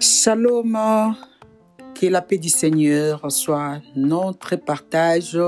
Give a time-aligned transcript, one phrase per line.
[0.00, 1.14] Shalom,
[1.94, 5.38] que la paix du Seigneur soit notre partage,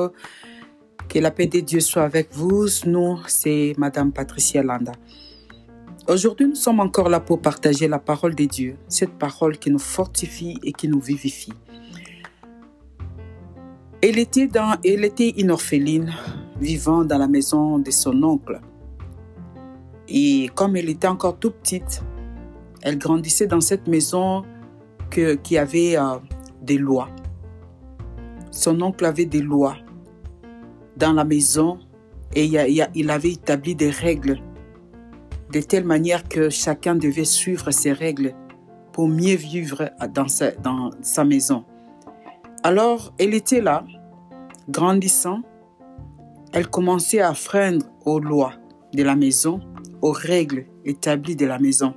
[1.08, 2.66] que la paix de Dieu soit avec vous.
[2.84, 4.92] Nous, c'est Madame Patricia Landa.
[6.08, 9.78] Aujourd'hui, nous sommes encore là pour partager la parole de Dieu, cette parole qui nous
[9.78, 11.54] fortifie et qui nous vivifie.
[14.02, 16.12] Elle était, dans, elle était une orpheline
[16.60, 18.60] vivant dans la maison de son oncle.
[20.08, 22.02] Et comme elle était encore tout petite,
[22.82, 24.44] elle grandissait dans cette maison
[25.10, 26.18] que, qui avait euh,
[26.62, 27.08] des lois.
[28.50, 29.76] Son oncle avait des lois
[30.96, 31.78] dans la maison
[32.34, 34.40] et il, avait établi des règles
[35.52, 38.34] de telle manière que chacun devait suivre ces règles
[38.92, 41.64] pour mieux vivre dans sa, dans sa maison.
[42.62, 43.84] Alors, elle était là,
[44.68, 45.40] grandissant.
[46.52, 48.54] Elle commençait à freindre aux lois
[48.92, 49.60] de la maison,
[50.06, 51.92] aux règles établies de la maison.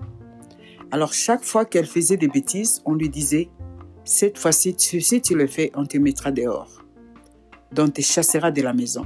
[0.89, 3.49] Alors, chaque fois qu'elle faisait des bêtises, on lui disait,
[4.03, 6.83] cette fois-ci, si tu le fais, on te mettra dehors.
[7.71, 9.05] Donc, te chassera de la maison.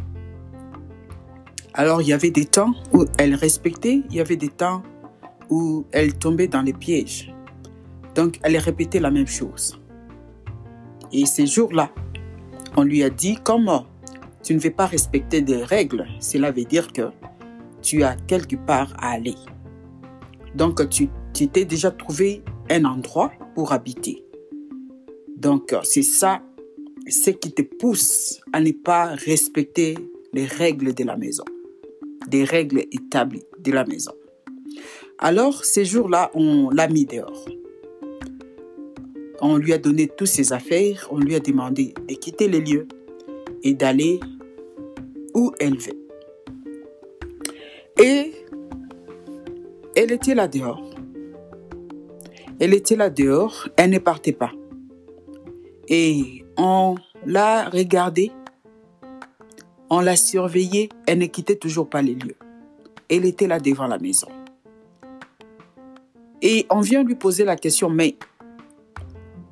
[1.74, 4.84] Alors, il y avait des temps où elle respectait, il y avait des temps
[5.50, 7.36] où elle tombait dans les pièges.
[8.16, 9.82] Donc, elle répétait la même chose.
[11.12, 11.92] Et ces jours-là,
[12.78, 13.86] on lui a dit, comment?
[14.44, 17.12] Tu ne veux pas respecter des règles, cela veut dire que
[17.84, 19.36] tu as quelque part à aller.
[20.56, 21.10] Donc, tu
[21.50, 24.24] t'es déjà trouvé un endroit pour habiter.
[25.38, 26.42] Donc, c'est ça,
[27.08, 29.98] ce qui te pousse à ne pas respecter
[30.32, 31.44] les règles de la maison,
[32.30, 34.14] des règles établies de la maison.
[35.20, 37.46] Alors, ces jours-là, on l'a mis dehors.
[39.42, 42.88] On lui a donné toutes ses affaires, on lui a demandé de quitter les lieux
[43.64, 44.20] et d'aller
[45.34, 46.03] où elle veut.
[48.02, 48.34] Et
[49.96, 50.82] elle était là dehors.
[52.60, 54.52] Elle était là dehors, elle ne partait pas.
[55.88, 56.96] Et on
[57.26, 58.32] l'a regardée,
[59.90, 62.38] on l'a surveillée, elle ne quittait toujours pas les lieux.
[63.10, 64.28] Elle était là devant la maison.
[66.42, 68.18] Et on vient lui poser la question, mais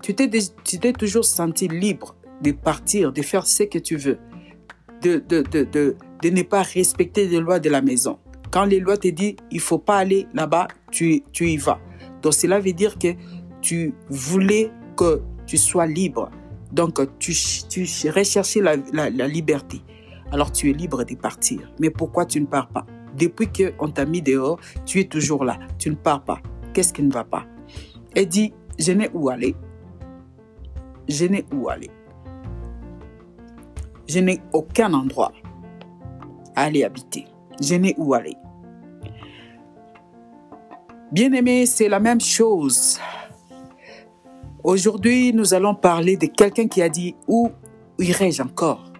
[0.02, 4.18] tu t'es, toujours senti libre de partir, de faire ce que tu veux,
[5.02, 8.18] de, de ne pas respecter les lois de la maison.
[8.52, 11.80] Quand les lois te disent, il faut pas aller là-bas, tu, y vas.
[12.22, 13.08] Donc cela veut dire que
[13.62, 16.30] tu voulais que tu sois libre.
[16.72, 17.34] Donc tu,
[17.70, 19.82] tu ch- recherchais la, la, la liberté.
[20.32, 21.72] Alors tu es libre de partir.
[21.80, 22.86] Mais pourquoi tu ne pars pas?
[23.18, 25.58] Depuis qu'on t'a mis dehors, tu es toujours là.
[25.78, 26.42] Tu ne pars pas.
[26.74, 27.46] Qu'est-ce qui ne va pas?
[28.16, 29.56] Elle dit, je n'ai où aller.
[31.10, 31.90] Je n'ai où aller.
[34.08, 35.32] Je n'ai aucun endroit
[36.56, 37.26] à aller habiter.
[37.62, 38.36] Je n'ai où aller.
[41.12, 42.98] Bien-aimé, c'est la même chose.
[44.64, 47.50] Aujourd'hui, nous allons parler de quelqu'un qui a dit Où
[48.00, 48.94] irai-je encore?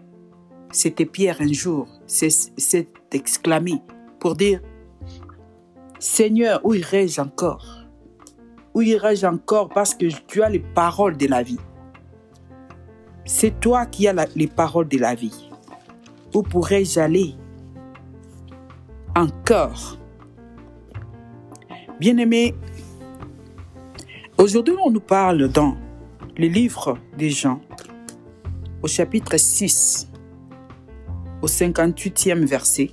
[0.72, 3.82] C'était Pierre un jour, c'est exclamé
[4.20, 4.60] pour dire
[6.00, 7.86] Seigneur, où irai-je encore?
[8.74, 9.70] Où irai-je encore?
[9.70, 11.60] Parce que tu as les paroles de la vie.
[13.24, 15.50] C'est toi qui as les paroles de la vie.
[16.34, 17.36] Où pourrais-je aller
[19.16, 20.01] encore?
[22.02, 22.56] Bien-aimé,
[24.40, 25.78] aujourd'hui on nous parle dans
[26.36, 27.62] le livre des Jean,
[28.82, 30.08] au chapitre 6,
[31.44, 32.90] au 58e verset.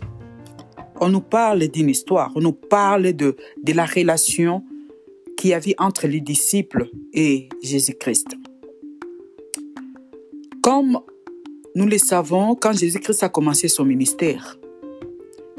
[1.01, 4.63] On nous parle d'une histoire, on nous parle de, de la relation
[5.39, 8.37] qu'il y avait entre les disciples et Jésus-Christ.
[10.63, 10.99] Comme
[11.75, 14.59] nous le savons, quand Jésus-Christ a commencé son ministère,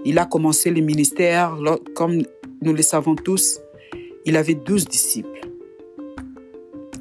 [0.06, 1.58] il a commencé le ministère,
[1.96, 2.22] comme
[2.62, 3.60] nous le savons tous,
[4.26, 5.42] il avait douze disciples.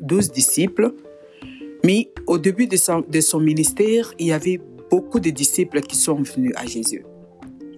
[0.00, 0.94] Douze disciples.
[1.84, 4.60] Mais au début de son, ministère, il y avait
[4.91, 7.04] beaucoup de disciples qui sont venus à Jésus.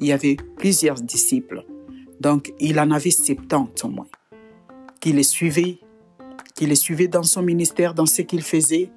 [0.00, 1.64] Il y avait plusieurs disciples.
[2.21, 4.09] Donc, il en avait 70 au moins,
[5.00, 5.78] qui le suivaient,
[6.54, 8.91] qui le suivaient dans son ministère, dans ce qu'il faisait.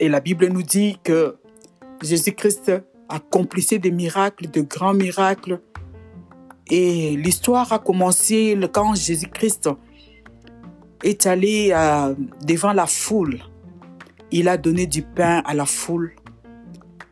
[0.00, 1.36] Et la Bible nous dit que
[2.02, 2.72] Jésus-Christ
[3.08, 5.60] accomplissait des miracles, de grands miracles.
[6.68, 9.68] Et l'histoire a commencé quand Jésus-Christ
[11.02, 12.14] est allé euh,
[12.44, 13.40] devant la foule.
[14.30, 16.14] Il a donné du pain à la foule,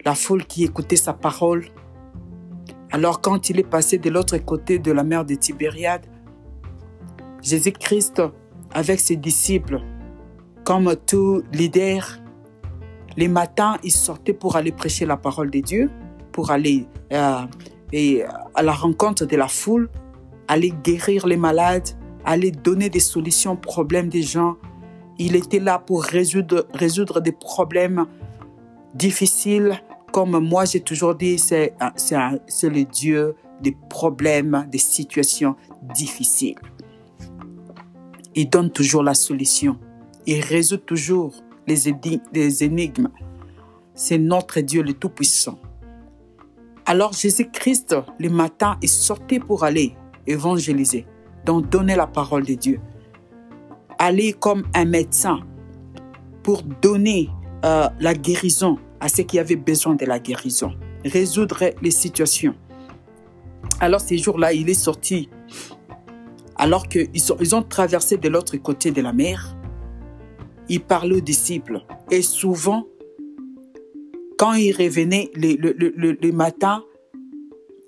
[0.04, 1.66] la foule qui écoutait sa parole.
[2.92, 6.06] Alors quand il est passé de l'autre côté de la mer de Tibériade,
[7.42, 8.22] Jésus-Christ,
[8.72, 9.80] avec ses disciples,
[10.64, 12.18] comme tout leader,
[13.16, 15.90] les matins, il sortait pour aller prêcher la parole de Dieu,
[16.32, 17.42] pour aller euh,
[17.92, 18.22] et
[18.54, 19.88] à la rencontre de la foule,
[20.48, 21.88] aller guérir les malades,
[22.24, 24.56] aller donner des solutions aux problèmes des gens.
[25.18, 28.06] Il était là pour résoudre, résoudre des problèmes
[28.94, 29.80] difficiles.
[30.12, 35.54] Comme moi, j'ai toujours dit, c'est le Dieu des problèmes, des situations
[35.94, 36.58] difficiles.
[38.34, 39.78] Il donne toujours la solution.
[40.26, 41.34] Il résout toujours
[41.66, 41.88] les,
[42.64, 43.08] énigmes.
[43.94, 45.58] C'est notre Dieu le Tout-Puissant.
[46.90, 49.94] Alors Jésus-Christ, le matin, il sortait pour aller
[50.26, 51.06] évangéliser,
[51.46, 52.80] donc donner la parole de Dieu.
[54.00, 55.38] Aller comme un médecin
[56.42, 57.30] pour donner
[57.64, 60.72] euh, la guérison à ceux qui avaient besoin de la guérison,
[61.04, 62.56] résoudre les situations.
[63.78, 65.28] Alors ces jours-là, il est sorti
[66.56, 69.56] alors qu'ils ils ont traversé de l'autre côté de la mer.
[70.68, 72.84] Il parlait aux disciples et souvent,
[74.40, 76.82] quand il revenait le, matin,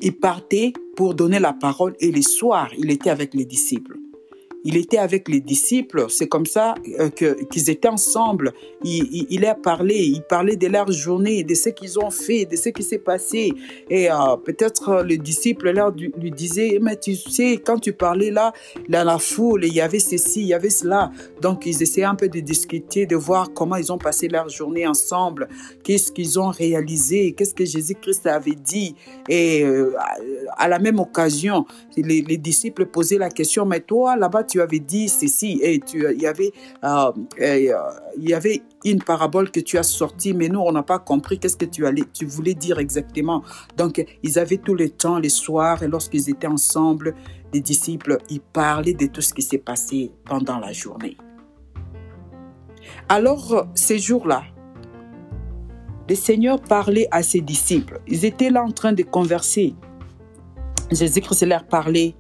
[0.01, 3.97] il partait pour donner la parole et le soir, il était avec les disciples
[4.65, 6.07] il était avec les disciples.
[6.09, 8.53] C'est comme ça euh, qu'ils étaient ensemble.
[8.85, 12.57] Il, il, a parlé, il parlait de leur journée, de ce qu'ils ont fait, de
[12.57, 13.53] ce qui s'est passé.
[13.91, 15.73] Et euh, peut-être les disciples
[16.17, 18.53] lui disaient, mais tu sais, quand tu parlais là,
[18.89, 21.11] dans la foule, il y avait ceci, il y avait cela.
[21.41, 24.87] Donc ils essayaient un peu de discuter, de voir comment ils ont passé leur journée
[24.87, 25.49] ensemble,
[25.83, 28.95] qu'est-ce qu'ils ont réalisé, qu'est-ce que Jésus-Christ avait dit?
[29.29, 29.95] Et euh,
[30.57, 31.67] à la même occasion,
[31.97, 36.05] les, les disciples posaient la question, mais toi là-bas tu avais dit ceci et tu,
[36.13, 36.53] il, y avait,
[36.85, 37.11] euh,
[37.41, 37.75] euh,
[38.19, 41.57] y avait une parabole que tu as sortie, mais nous, on n'a pas compris qu'est-ce
[41.57, 43.43] que tu, allais, tu voulais dire exactement.
[43.79, 47.15] Donc, ils avaient tout le temps, les soirs, et lorsqu'ils étaient ensemble,
[47.55, 51.17] les disciples, ils parlaient de tout ce qui s'est passé pendant la journée.
[53.09, 54.43] Alors, ces jours-là,
[56.11, 58.03] le Seigneur parlait à ses disciples.
[58.07, 59.75] Ils étaient là en train de converser.
[60.91, 62.15] Jésus-Christ leur parlait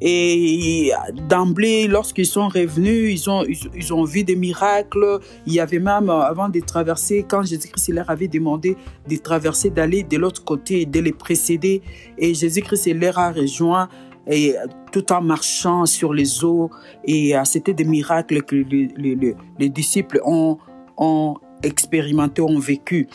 [0.00, 0.92] et
[1.28, 5.18] d'emblée, lorsqu'ils sont revenus, ils ont, ils, ont vu des miracles.
[5.46, 8.76] Il y avait même, avant de traverser, quand Jésus-Christ leur avait demandé
[9.08, 11.82] de traverser, d'aller de l'autre côté, de les précéder.
[12.16, 13.88] Et Jésus-Christ leur a rejoint
[14.30, 14.54] et
[14.92, 16.70] tout en marchant sur les eaux.
[17.04, 20.58] Et euh, c'était des miracles que les, les, les disciples ont,
[20.96, 23.08] ont expérimenté, ont vécu.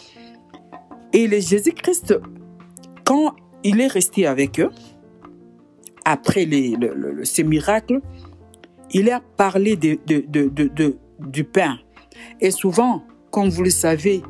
[1.13, 2.19] Et Jésus-Christ,
[3.05, 4.71] quand il est resté avec eux,
[6.05, 6.47] après
[7.23, 8.01] ces miracles,
[8.91, 9.97] il a parlé de,
[11.19, 11.77] du pain.
[12.39, 14.21] Et souvent, comme vous le savez,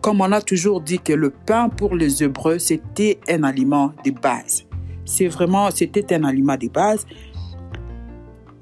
[0.00, 4.10] comme on a toujours dit que le pain pour les Hébreux, c'était un aliment de
[4.10, 4.64] base.
[5.04, 7.06] C'est vraiment, c'était un aliment de base.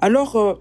[0.01, 0.53] Alors, euh,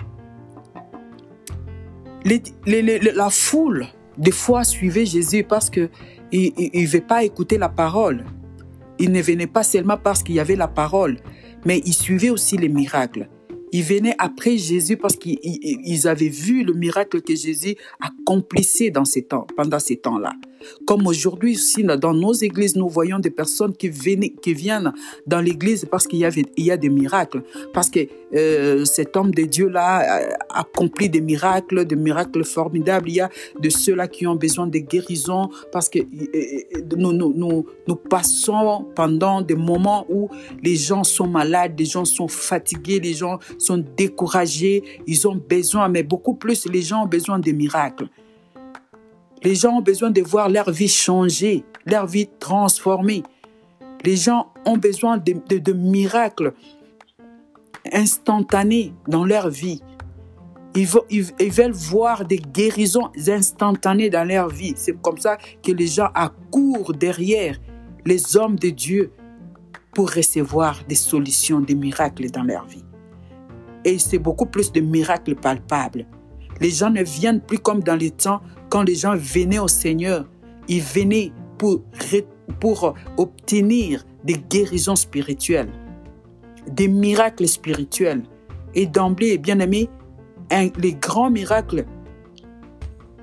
[2.25, 3.87] la foule,
[4.19, 5.91] des fois, suivait Jésus parce qu'il
[6.33, 8.25] ne veut pas écouter la parole.
[8.99, 11.19] Il ne venait pas seulement parce qu'il y avait la parole,
[11.67, 13.29] mais ils suivaient aussi les miracles.
[13.73, 19.23] Ils venaient après Jésus parce qu'ils avaient vu le miracle que Jésus accomplissait dans ces
[19.23, 20.33] temps, pendant ces temps-là.
[20.87, 24.93] Comme aujourd'hui aussi, dans nos églises, nous voyons des personnes qui, viennent, qui viennent
[25.27, 27.43] dans l'église parce qu'il y, avait, il y a des miracles.
[27.73, 28.01] Parce que
[28.35, 33.09] euh, cet homme de Dieu-là accomplit des miracles, des miracles formidables.
[33.09, 33.31] Il y a
[33.61, 36.01] de ceux-là qui ont besoin de guérison parce que
[36.97, 40.29] nous, nous, nous, nous passons pendant des moments où
[40.63, 44.83] les gens sont malades, les gens sont fatigués, les gens sont découragés.
[45.07, 48.09] Ils ont besoin, mais beaucoup plus, les gens ont besoin de miracles.
[49.43, 53.23] Les gens ont besoin de voir leur vie changer, leur vie transformée.
[54.05, 56.53] Les gens ont besoin de, miracles
[57.93, 59.83] instantanés dans leur vie.
[60.75, 64.75] Ils, ils, veulent voir des guérisons instantanées dans leur vie.
[64.77, 67.59] C'est comme ça que les gens accourent derrière
[68.05, 69.13] les hommes de Dieu
[69.95, 72.85] pour recevoir des solutions, des miracles dans leur vie.
[73.85, 76.07] Et c'est beaucoup plus de miracles palpables.
[76.61, 80.27] Les gens ne viennent plus comme dans les temps quand les gens venaient au Seigneur,
[80.69, 81.83] ils venaient pour,
[82.61, 85.71] pour obtenir des guérisons spirituelles,
[86.69, 88.23] des miracles spirituels.
[88.75, 89.89] Et d'emblée, bien aimé,
[90.79, 91.87] les grands miracles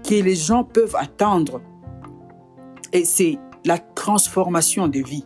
[0.04, 1.62] que les gens peuvent attendre,
[2.92, 5.26] et c'est la transformation de vie.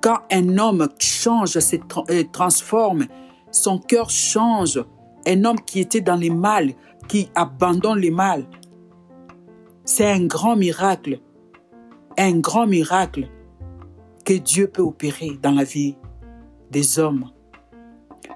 [0.00, 1.76] Quand un homme change, se
[2.10, 3.06] euh, transforme,
[3.50, 4.82] son cœur change,
[5.26, 6.72] un homme qui était dans les mal,
[7.10, 8.46] qui abandonne les mal,
[9.84, 11.18] c'est un grand miracle,
[12.16, 13.28] un grand miracle
[14.24, 15.96] que Dieu peut opérer dans la vie
[16.70, 17.28] des hommes.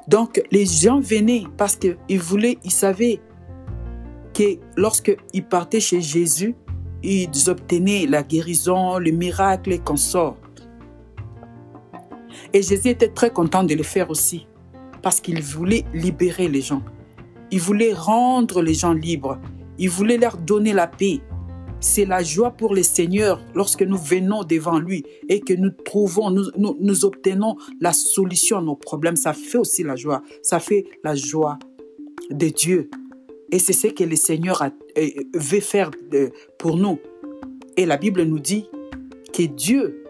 [0.08, 3.20] Donc les gens venaient parce qu'ils voulaient, ils savaient
[4.32, 6.56] que lorsqu'ils partaient chez Jésus,
[7.04, 10.36] ils obtenaient la guérison, le miracle et qu'on sort.
[12.52, 14.48] Et Jésus était très content de le faire aussi,
[15.00, 16.82] parce qu'il voulait libérer les gens.
[17.54, 19.38] Il voulait rendre les gens libres.
[19.78, 21.20] Il voulait leur donner la paix.
[21.78, 26.32] C'est la joie pour les seigneurs lorsque nous venons devant lui et que nous trouvons,
[26.32, 29.14] nous, obtenons la solution à nos problèmes.
[29.14, 30.20] Ça fait aussi la joie.
[30.42, 31.60] Ça fait la joie
[32.28, 32.90] de Dieu.
[33.52, 35.92] Et c'est ce que le Seigneur euh, veut faire
[36.58, 36.98] pour nous.
[37.76, 38.68] Et la Bible nous dit
[39.32, 40.04] que Dieu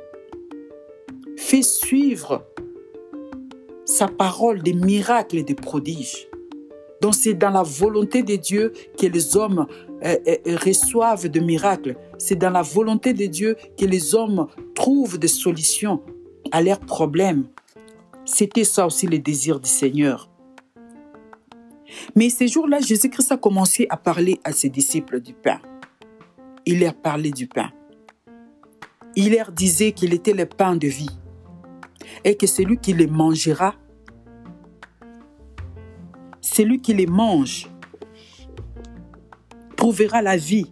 [1.37, 2.43] fait suivre
[3.85, 6.27] sa parole des miracles et des prodiges.
[7.05, 9.67] Donc c'est dans la volonté de Dieu que les hommes
[10.07, 11.97] euh, euh, reçoivent des miracles.
[12.17, 16.01] C'est dans la volonté de Dieu que les hommes trouvent des solutions
[16.51, 17.45] à leurs problèmes.
[18.25, 20.31] C'était ça aussi le désir du Seigneur.
[22.17, 25.61] Mais ces jours-là, Jésus-Christ a commencé à parler à ses disciples du pain.
[26.65, 27.71] Il leur parlait du pain.
[29.15, 31.19] Il leur disait qu'il était le pain de vie
[32.25, 33.75] et que celui qui les mangera
[36.55, 37.69] celui qui les mange.
[39.77, 40.71] Trouvera la vie.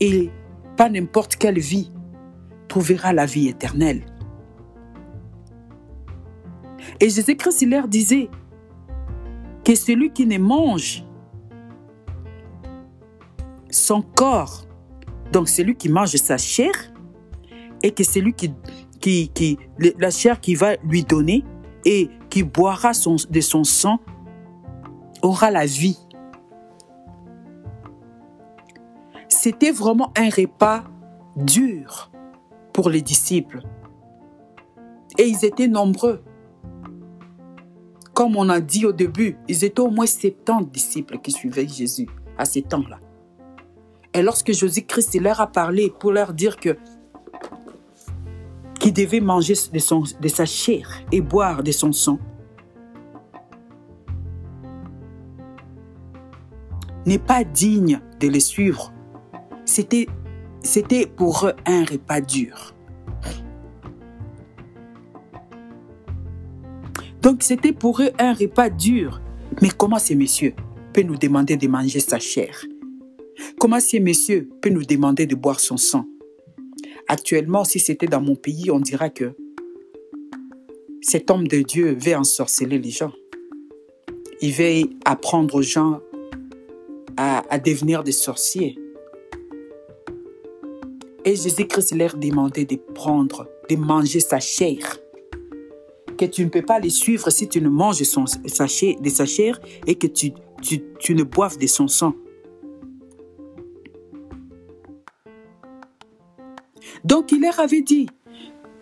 [0.00, 0.30] Et
[0.76, 1.92] pas n'importe quelle vie,
[2.68, 4.04] trouvera la vie éternelle.
[7.00, 8.28] Et Jésus-Christ, leur disait
[9.64, 11.04] que celui qui ne mange
[13.70, 14.66] son corps,
[15.32, 16.72] donc celui qui mange sa chair,
[17.82, 18.52] et que celui qui,
[19.00, 19.58] qui,
[19.98, 21.44] la chair qui va lui donner
[21.84, 22.92] et qui boira
[23.30, 24.00] de son sang
[25.24, 25.98] aura la vie.
[29.28, 30.84] C'était vraiment un repas
[31.36, 32.10] dur
[32.72, 33.62] pour les disciples.
[35.18, 36.22] Et ils étaient nombreux.
[38.12, 42.08] Comme on a dit au début, ils étaient au moins 70 disciples qui suivaient Jésus
[42.38, 43.00] à ces temps-là.
[44.12, 46.76] Et lorsque Jésus-Christ leur a parlé pour leur dire que
[48.78, 52.18] qu'ils devaient manger de, sa chair et boire de son sang,
[57.06, 58.92] n'est pas digne de les suivre.
[59.64, 60.06] C'était,
[60.62, 62.74] c'était pour eux un repas dur.
[67.22, 69.20] Donc c'était pour eux un repas dur.
[69.62, 70.54] Mais comment ces messieurs
[70.92, 72.64] peuvent nous demander de manger sa chair?
[73.58, 76.06] Comment ces messieurs peuvent nous demander de boire son sang?
[77.08, 79.34] Actuellement, si c'était dans mon pays, on dira que
[81.00, 83.12] cet homme de Dieu veut ensorceler les gens.
[84.40, 86.00] Il veut apprendre aux gens
[87.16, 88.78] à, devenir des sorciers.
[91.24, 94.98] Et Jésus-Christ leur demandait de prendre, de manger sa chair.
[96.18, 99.08] Que tu ne peux pas les suivre si tu ne manges son, sa chair, de
[99.08, 100.32] sa chair et que tu,
[101.10, 102.14] ne boives de son sang.
[107.04, 108.08] Donc il leur avait dit,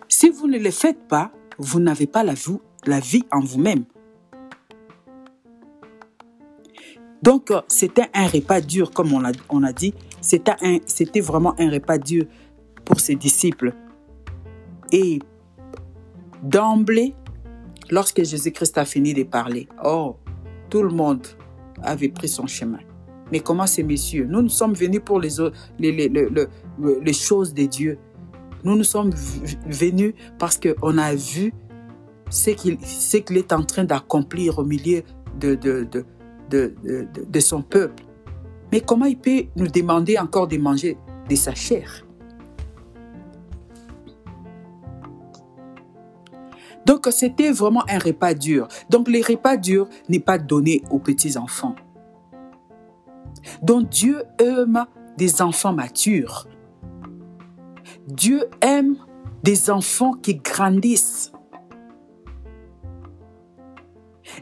[0.07, 3.85] si vous ne le faites pas, vous n'avez pas la vie en vous-même.
[7.23, 9.93] Donc, euh, c'était un repas dur, comme on a, on a dit.
[10.19, 12.25] C'était vraiment un repas dur
[12.83, 13.73] pour ses disciples.
[14.91, 15.19] Et
[16.43, 17.15] d'emblée,
[17.89, 20.17] lorsque Jésus-Christ a fini de parler, oh,
[20.69, 21.25] tout le monde
[21.81, 22.79] avait pris son chemin.
[23.31, 24.27] Mais comment ces messieurs?
[24.29, 25.29] Nous, nous sommes venus pour les,
[27.13, 27.97] choses de Dieu.
[28.65, 29.11] Nous nous sommes
[29.65, 31.53] venus parce qu'on a vu
[32.29, 35.03] ce qu'il est en train d'accomplir au milieu
[35.39, 35.57] de,
[36.49, 38.03] de, son peuple.
[38.71, 40.97] Mais comment il peut nous demander encore de manger
[41.29, 42.05] de sa chair?
[46.85, 48.67] Donc c'était vraiment un repas dur.
[48.89, 51.75] Donc les repas durs n'est pas donné aux petits enfants.
[53.61, 54.85] Donc Dieu aime
[55.17, 56.47] des enfants matures.
[58.07, 58.97] Dieu aime
[59.43, 61.31] des enfants qui grandissent.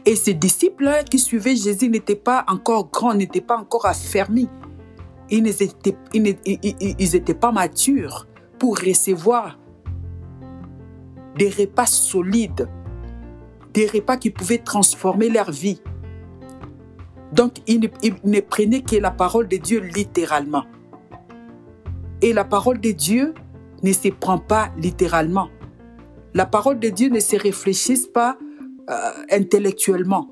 [0.06, 4.48] Et ces disciples qui suivaient Jésus n'étaient pas encore grands, n'étaient pas encore affermis.
[5.30, 8.26] Ils n'étaient ils, pas matures
[8.58, 9.58] pour recevoir
[11.36, 12.68] des repas solides,
[13.72, 15.80] des repas qui pouvaient transformer leur vie.
[17.32, 20.64] Donc, ils ne, ils ne prenaient que la parole de Dieu littéralement.
[22.20, 23.34] Et la parole de Dieu
[23.82, 25.48] ne se prend pas littéralement.
[26.34, 28.38] La parole de Dieu ne se réfléchit pas
[28.90, 30.28] euh, intellectuellement.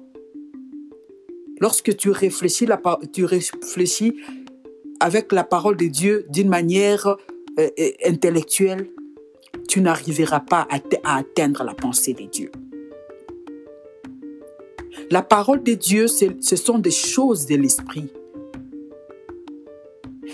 [1.61, 2.81] Lorsque tu réfléchis, la,
[3.13, 3.27] tu
[5.01, 7.17] avec la parole de Dieu d'une manière euh,
[7.59, 8.89] euh, intellectuelle,
[9.69, 12.51] tu n'arriveras pas à, à atteindre la pensée de Dieu.
[15.11, 18.09] La parole de Dieu, ce sont des choses de l'esprit.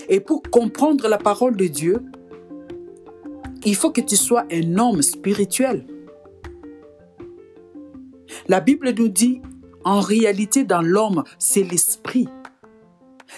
[0.09, 1.99] Et pour comprendre la parole de Dieu,
[3.65, 5.85] il faut que tu sois un homme spirituel.
[8.49, 9.43] La Bible nous dit,
[9.85, 12.29] en réalité, dans l'homme, c'est l'esprit.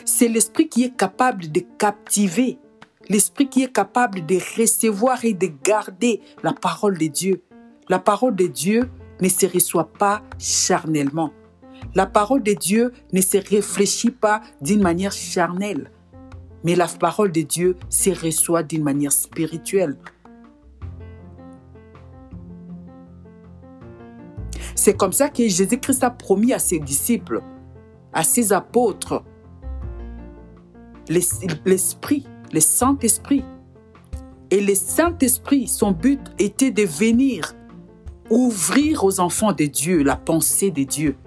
[0.05, 2.59] C'est l'esprit qui est capable de captiver,
[3.09, 7.43] l'esprit qui est capable de recevoir et de garder la parole de Dieu.
[7.89, 8.91] La parole de Dieu
[9.23, 11.33] ne se reçoit pas charnellement.
[11.95, 15.91] La parole de Dieu ne se réfléchit pas d'une manière charnelle,
[16.65, 19.97] mais la parole de Dieu se reçoit d'une manière spirituelle.
[24.89, 27.43] C'est comme ça que Jésus-Christ a promis à ses disciples,
[28.15, 29.23] à ses apôtres,
[31.11, 33.45] l'Esprit, le Saint-Esprit.
[34.51, 37.55] Et le Saint-Esprit, son but était de venir
[38.31, 41.19] ouvrir aux enfants de Dieu la pensée de Dieu.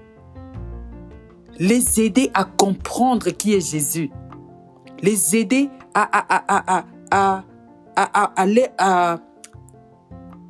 [1.59, 4.09] Les aider à comprendre qui est Jésus,
[5.03, 7.43] les aider à, à, à,
[7.95, 9.17] à,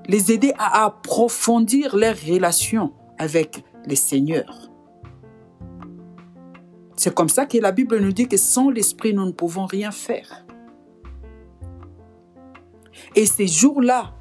[0.08, 4.72] les aider à approfondir leurs relations avec le Seigneur.
[6.96, 9.92] C'est comme ça que la Bible nous dit que sans l'Esprit, nous ne pouvons rien
[9.92, 10.44] faire.
[13.16, 14.16] Et ces jours-là,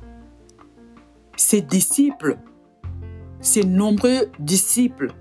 [1.35, 2.39] ces disciples,
[3.41, 5.15] ces nombreux disciples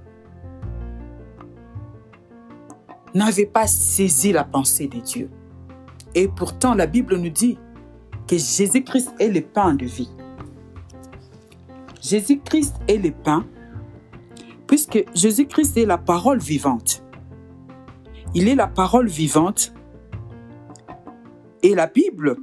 [3.16, 5.30] n'avait pas saisi la pensée de Dieu.
[6.16, 7.58] Et pourtant, la Bible nous dit
[8.28, 10.12] que Jésus-Christ est le pain de vie.
[12.02, 13.46] Jésus-Christ est le pain,
[14.70, 17.04] puisque Jésus-Christ est la parole vivante.
[18.36, 19.74] Il est la parole vivante
[21.64, 22.38] et la Bible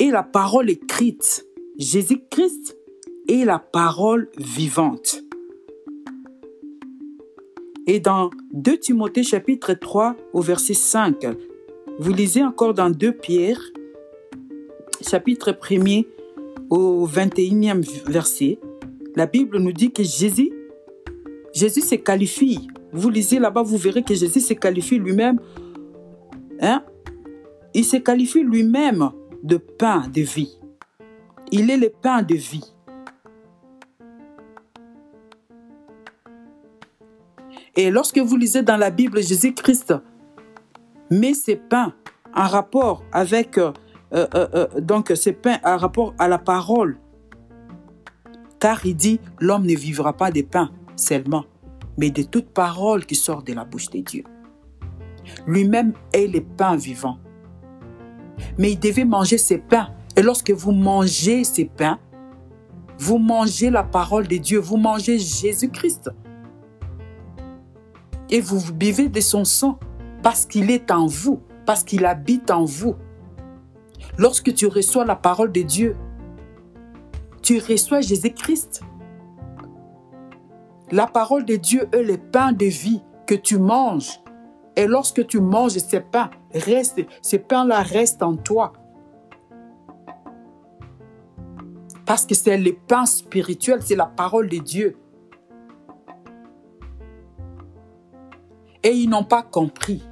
[0.00, 1.46] est la parole écrite.
[1.78, 2.78] Jésus-Christ
[3.28, 5.22] est la parole vivante.
[7.86, 11.26] Et dans 2 Timothée chapitre 3 au verset 5,
[11.98, 13.60] vous lisez encore dans 2 Pierre
[15.02, 16.06] chapitre 1er
[16.70, 18.58] au 21e verset,
[19.16, 20.50] la Bible nous dit que Jésus,
[21.58, 22.68] Jésus se qualifie.
[22.92, 25.40] Vous lisez là-bas, vous verrez que Jésus se qualifie lui-même.
[26.60, 26.84] Hein?
[27.74, 29.10] Il se qualifie lui-même
[29.42, 30.56] de pain de vie.
[31.50, 32.72] Il est le pain de vie.
[37.74, 39.94] Et lorsque vous lisez dans la Bible, Jésus-Christ
[41.10, 41.92] met ses pains
[42.34, 43.72] en rapport avec, euh,
[44.12, 46.98] euh, euh, donc ses pains en rapport à la parole.
[48.60, 51.44] Car il dit, l'homme ne vivra pas de pain seulement,
[51.96, 54.24] mais de toute parole qui sort de la bouche de Dieu.
[55.46, 57.18] Lui-même est le pain vivant.
[58.56, 59.88] Mais il devait manger ses pains.
[60.16, 61.98] Et lorsque vous mangez ces pains,
[62.98, 66.10] vous mangez la parole de Dieu, vous mangez Jésus-Christ
[68.30, 69.78] et vous buvez de son sang
[70.22, 72.96] parce qu'il est en vous, parce qu'il habite en vous.
[74.16, 75.96] Lorsque tu reçois la parole de Dieu,
[77.42, 78.82] tu reçois Jésus-Christ.
[80.90, 84.20] La parole de Dieu est le pain de vie que tu manges.
[84.76, 88.72] Et lorsque tu manges ces pains, reste, ces pains-là restent en toi.
[92.06, 94.96] Parce que c'est le pain spirituel, c'est la parole de Dieu.
[98.82, 100.02] et ils n'ont pas compris.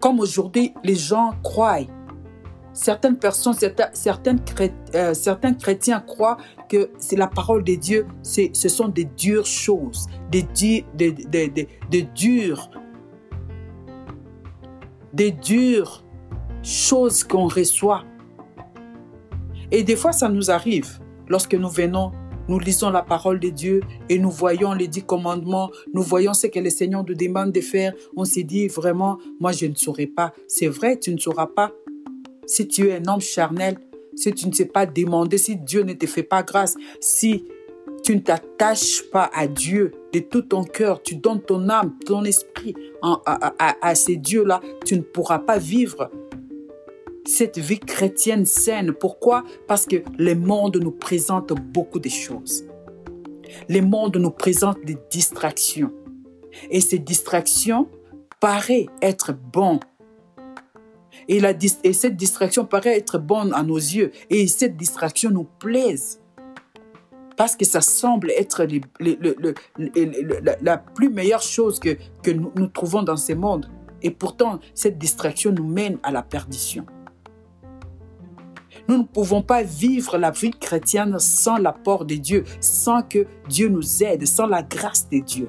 [0.00, 1.86] Comme aujourd'hui, les gens croient.
[2.72, 4.36] Certaines personnes, certains,
[4.94, 6.36] euh, certains chrétiens croient
[6.68, 12.70] que c'est la parole de Dieu, ce sont des dures choses, des, dures,
[15.12, 16.04] des dures
[16.62, 18.04] choses qu'on reçoit.
[19.70, 22.12] Et des fois, ça nous arrive lorsque nous venons
[22.48, 26.46] nous lisons la parole de Dieu et nous voyons les dix commandements, nous voyons ce
[26.46, 27.92] que le Seigneur nous demande de faire.
[28.16, 30.32] On s'est dit vraiment, moi je ne saurais pas.
[30.46, 31.72] C'est vrai, tu ne sauras pas.
[32.46, 33.76] Si tu es un homme charnel,
[34.18, 37.44] si tu ne sais pas demander, si Dieu ne te fait pas grâce, si
[38.02, 42.24] tu ne t'attaches pas à Dieu de tout ton cœur, tu donnes ton âme, ton
[42.24, 46.10] esprit à, ces dieux-là, tu ne pourras pas vivre
[47.24, 48.92] cette vie chrétienne saine.
[48.92, 49.44] Pourquoi?
[49.66, 52.64] Parce que le monde nous présente beaucoup de choses.
[53.68, 55.92] Le monde nous présente des distractions.
[56.70, 57.88] Et ces distractions
[58.40, 59.80] paraissent être bonnes.
[61.26, 61.40] Et,
[61.92, 64.12] cette distraction paraît être bonne à nos yeux.
[64.30, 66.20] Et cette distraction nous plaise.
[67.36, 68.66] Parce que ça semble être
[70.60, 73.70] la plus meilleure chose que, que nous, trouvons dans ce monde.
[74.02, 76.86] Et pourtant, cette distraction nous mène à la perdition.
[78.88, 83.68] Nous ne pouvons pas vivre la vie chrétienne sans l'apport de Dieu, sans que Dieu
[83.68, 85.48] nous aide, sans la grâce de Dieu.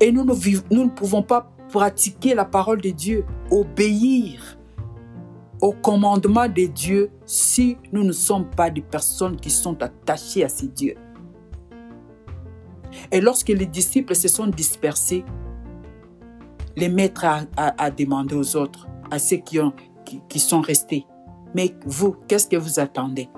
[0.00, 4.56] Et nous nous ne pouvons pas pratiquer la parole de Dieu, obéir,
[5.60, 10.48] au commandement de Dieu si nous ne sommes pas des personnes qui sont attachées à
[10.48, 10.94] ces dieux.
[13.10, 15.24] Et lorsque les disciples se sont dispersés,
[16.76, 19.58] les maîtres a, demandé aux autres, à ceux qui,
[20.28, 21.04] qui sont restés,
[21.56, 23.28] mais vous, qu'est-ce que vous attendez?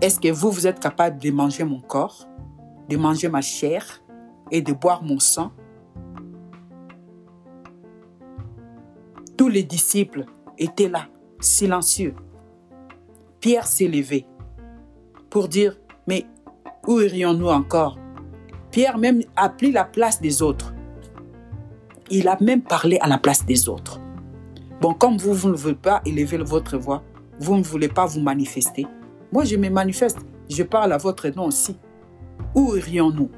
[0.00, 2.28] Est-ce que vous, vous êtes capable de manger mon corps,
[2.88, 4.04] de manger ma chair
[4.52, 5.50] et de boire mon sang?
[9.56, 10.26] Les disciples
[10.58, 11.06] étaient là,
[11.40, 12.14] silencieux.
[13.40, 14.26] Pierre s'est levé
[15.30, 16.26] pour dire, mais
[16.86, 17.98] où irions-nous encore?
[18.70, 20.74] Pierre même a pris la place des autres.
[22.10, 23.98] Il a même parlé à la place des autres.
[24.82, 27.02] Bon, comme vous, vous ne voulez pas élever votre voix,
[27.40, 28.86] vous ne voulez pas vous manifester,
[29.32, 30.18] moi je me manifeste,
[30.50, 31.78] je parle à votre nom aussi.
[32.54, 33.30] Où irions-nous?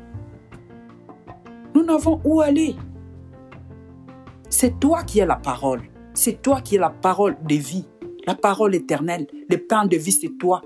[1.77, 2.75] Nous n'avons où aller.
[4.51, 5.83] C'est toi qui as la parole.
[6.21, 7.85] C'est toi qui as la parole de vie,
[8.27, 9.29] la parole éternelle.
[9.49, 10.63] Le pain de vie, c'est toi.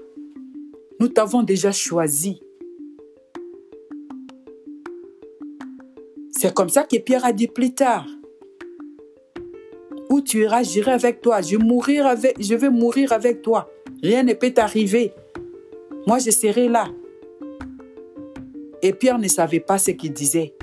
[0.98, 2.40] Nous t'avons déjà choisi.
[6.30, 8.06] C'est comme ça que Pierre a dit plus tard.
[10.08, 11.42] Où tu iras, j'irai avec toi.
[11.42, 13.70] Je vais mourir avec toi.
[14.02, 15.12] Rien ne peut t'arriver.
[16.06, 16.86] Moi, je serai là.
[18.80, 20.54] Et Pierre ne savait pas ce qu'il disait.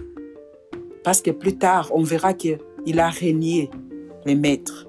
[1.03, 2.57] Parce que plus tard, on verra qu'il
[2.97, 3.69] a régné
[4.25, 4.87] les maîtres.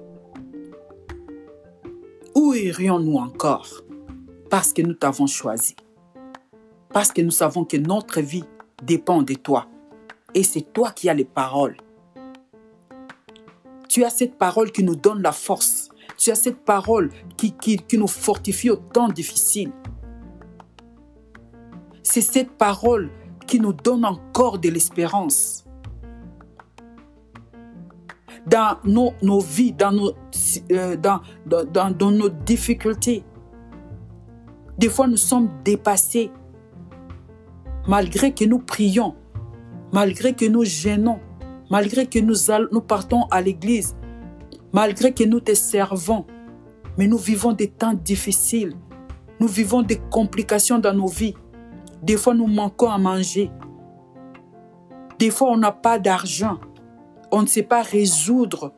[2.35, 3.83] Où irions-nous encore?
[4.49, 5.75] Parce que nous t'avons choisi.
[6.89, 8.43] Parce que nous savons que notre vie
[8.83, 9.67] dépend de toi.
[10.33, 11.77] Et c'est toi qui as les paroles.
[13.87, 15.89] Tu as cette parole qui nous donne la force.
[16.17, 19.71] Tu as cette parole qui, qui, qui nous fortifie au temps difficile.
[22.03, 23.09] C'est cette parole
[23.47, 25.60] qui nous donne encore de l'espérance.
[28.47, 30.11] Dans nos, nos vies, dans nos,
[30.71, 33.23] euh, dans, dans, dans nos difficultés.
[34.77, 36.31] Des fois, nous sommes dépassés.
[37.87, 39.15] Malgré que nous prions,
[39.91, 41.19] malgré que nous gênons,
[41.69, 42.35] malgré que nous,
[42.71, 43.95] nous partons à l'église,
[44.73, 46.25] malgré que nous te servons,
[46.97, 48.73] mais nous vivons des temps difficiles.
[49.39, 51.33] Nous vivons des complications dans nos vies.
[52.03, 53.49] Des fois, nous manquons à manger.
[55.17, 56.59] Des fois, on n'a pas d'argent.
[57.31, 58.73] On ne sait pas résoudre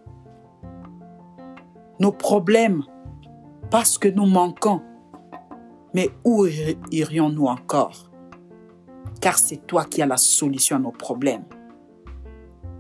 [2.00, 2.84] nos problèmes
[3.72, 4.82] parce que nous manquons.
[5.94, 6.46] Mais où
[6.92, 8.12] irions-nous encore?
[9.22, 11.46] Car c'est toi qui as la solution à nos problèmes.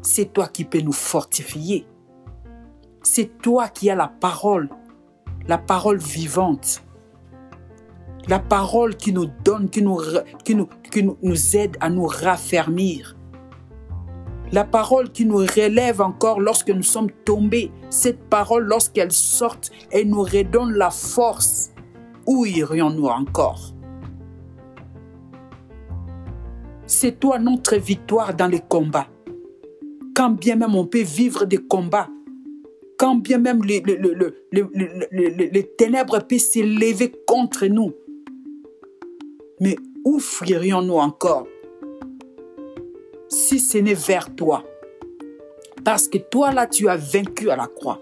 [0.02, 1.88] C'est toi qui peux nous fortifier.
[3.02, 4.70] C'est toi qui as la parole,
[5.48, 6.84] la parole vivante
[8.28, 10.00] la parole qui nous donne, qui nous,
[10.44, 13.16] qui nous, qui aide à nous raffermir.
[14.54, 17.72] La parole qui nous relève encore lorsque nous sommes tombés.
[17.90, 19.58] Cette parole, lorsqu'elle sort,
[19.92, 21.72] elle nous redonne la force.
[22.28, 23.74] Où irions-nous encore?
[26.86, 29.08] C'est toi notre victoire dans les combats.
[30.16, 32.08] Quand bien même on peut vivre des combats,
[33.00, 33.98] quand bien même les, les,
[34.52, 37.92] les, les ténèbres peuvent s'élever contre nous,
[39.60, 41.48] mais où fuirions-nous encore?
[43.60, 44.64] Si ce vers toi
[45.84, 48.00] Parce que toi là, tu as vaincu à la croix.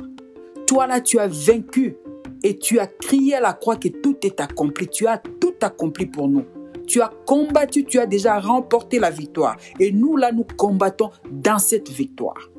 [0.65, 1.97] Toi là, tu as vaincu
[2.43, 4.87] et tu as crié à la croix que tout est accompli.
[4.87, 6.45] Tu as tout accompli pour nous.
[6.87, 9.57] Tu as combattu, tu as déjà remporté la victoire.
[9.79, 12.49] Et nous là, nous combattons dans cette victoire.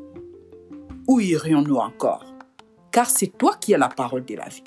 [1.09, 2.25] Où irions-nous encore?
[2.91, 4.65] Car c'est toi qui as la parole de la vie.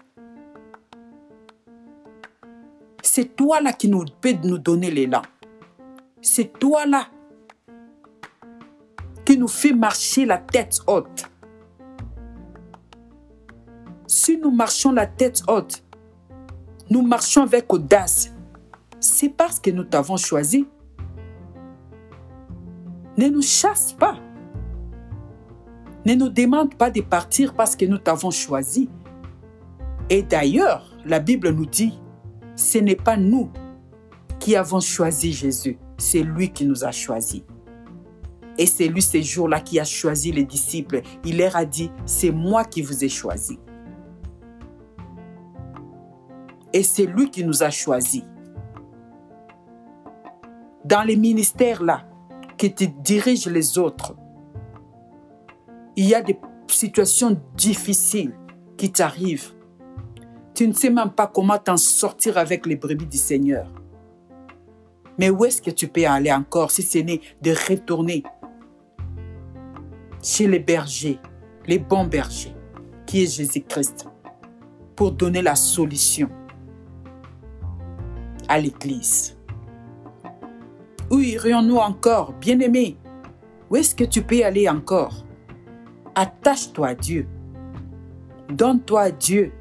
[3.03, 5.21] C'est toi là qui nous peut nous donner l'élan.
[6.21, 7.07] C'est toi là
[9.37, 11.29] nous fait marcher la tête haute.
[14.07, 15.83] Si nous marchons la tête haute,
[16.89, 18.31] nous marchons avec audace,
[18.99, 20.67] c'est parce que nous t'avons choisi.
[23.17, 24.17] Ne nous chasse pas.
[26.05, 28.89] Ne nous demande pas de partir parce que nous t'avons choisi.
[30.09, 31.99] Et d'ailleurs, la Bible nous dit
[32.55, 33.51] ce n'est pas nous
[34.39, 37.41] qui avons choisi Jésus, c'est lui qui nous a choisis.
[38.57, 41.01] Et c'est lui ces jours-là qui a choisi les disciples.
[41.25, 43.59] Il leur a dit, c'est moi qui vous ai choisi.
[46.73, 48.23] Et c'est lui qui nous a choisis.
[50.83, 52.05] Dans les ministères là,
[52.57, 54.15] qui te dirigent les autres,
[55.95, 56.37] il y a des
[56.67, 58.35] situations difficiles
[58.77, 59.53] qui t'arrivent.
[60.53, 63.69] Tu ne sais même pas comment t'en sortir avec les brebis du Seigneur.
[65.17, 68.23] Mais où est-ce que tu peux aller encore si ce n'est de retourner
[70.25, 71.19] chez les bergers,
[71.67, 72.55] les bons bergers,
[73.05, 74.07] qui est Jésus-Christ.
[74.95, 76.29] pour donner la solution
[78.47, 79.37] à l'Église.
[81.11, 82.95] Où irions-nous encore, bien-aimés
[83.69, 85.25] Où est-ce que tu peux aller encore?
[86.15, 87.27] Attache-toi à Dieu.
[88.49, 89.51] Donne-toi à Dieu.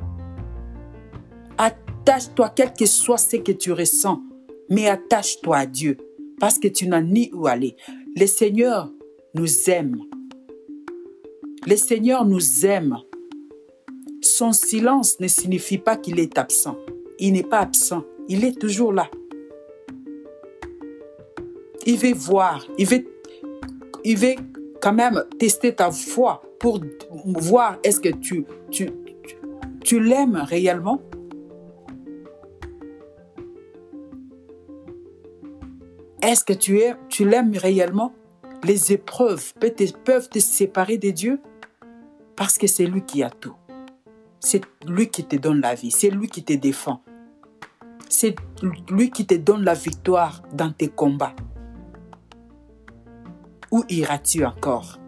[1.59, 4.23] Attache-toi, quel que soit ce que tu ressens,
[4.71, 5.97] mais attache-toi à Dieu
[6.39, 7.75] parce que tu n'as ni où aller.
[8.17, 8.93] Le Seigneur
[9.35, 9.97] nous aime.
[11.67, 12.99] Le Seigneur nous aime.
[14.21, 16.77] Son silence ne signifie pas qu'il est absent.
[17.19, 18.05] Il n'est pas absent.
[18.29, 19.11] Il est toujours là.
[21.87, 22.67] Il veut voir.
[22.77, 24.35] Il veut,
[24.83, 26.81] quand même tester ta foi pour
[27.25, 28.45] voir est-ce que tu,
[29.99, 31.01] l'aimes réellement.
[36.21, 38.13] Est-ce que tu, es, tu l'aimes réellement?
[38.65, 39.55] Les épreuves
[40.05, 41.41] peuvent te séparer de Dieu?
[42.37, 43.57] Parce que c'est lui qui a tout.
[44.41, 47.01] C'est lui qui te donne la vie, c'est lui qui te défend.
[48.09, 48.37] C'est
[48.89, 51.35] lui qui te donne la victoire dans tes combats.
[53.71, 54.99] Où iras-tu encore?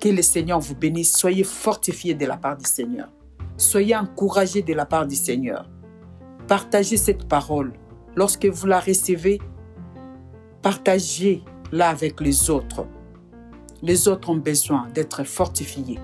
[0.00, 1.16] Que le Seigneur vous bénisse.
[1.16, 3.08] Soyez fortifiés de la part du Seigneur.
[3.56, 5.70] Soyez encouragés de la part du Seigneur.
[6.48, 7.72] Partagez cette parole.
[8.14, 9.40] Lorsque vous la recevez,
[10.60, 12.86] partagez-la avec les autres.
[13.82, 15.98] Les autres ont besoin d'être fortifiés.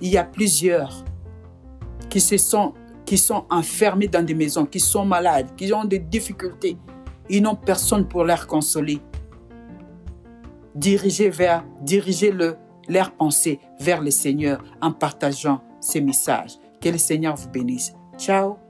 [0.00, 1.04] Il y a plusieurs
[2.08, 5.98] qui se sont qui sont enfermés dans des maisons, qui sont malades, qui ont des
[5.98, 6.76] difficultés.
[7.30, 9.00] Ils n'ont personne pour leur consoler
[10.74, 16.58] diriger vers, diriger le, leur pensée vers le Seigneur en partageant ces messages.
[16.82, 17.94] Que le Seigneur vous bénisse.
[18.18, 18.67] Ciao